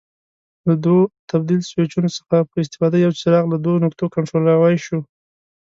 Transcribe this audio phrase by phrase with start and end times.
[0.67, 0.99] له دوو
[1.31, 4.97] تبدیل سویچونو څخه په استفاده یو څراغ له دوو نقطو کنټرولولای شي.